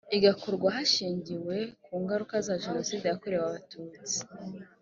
igakorwa 0.17 0.67
hashingiwe 0.77 1.57
ku 1.83 1.93
ngaruka 2.01 2.35
za 2.47 2.55
jenoside 2.63 3.03
yakorewe 3.07 3.43
abatutsi 3.45 4.19